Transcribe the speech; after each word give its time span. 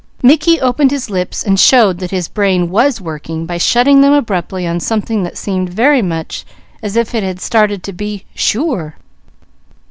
Mickey 0.23 0.59
opened 0.59 0.89
his 0.89 1.11
lips, 1.11 1.43
and 1.43 1.59
showed 1.59 1.99
that 1.99 2.09
his 2.09 2.27
brain 2.27 2.71
was 2.71 2.99
working 2.99 3.45
by 3.45 3.59
shutting 3.59 4.01
them 4.01 4.13
abruptly 4.13 4.65
on 4.65 4.79
something 4.79 5.21
that 5.21 5.37
seemed 5.37 5.69
very 5.69 6.01
much 6.01 6.43
as 6.81 6.95
if 6.95 7.13
it 7.13 7.21
had 7.21 7.39
started 7.39 7.83
to 7.83 7.93
be: 7.93 8.25
"Sure!" 8.33 8.95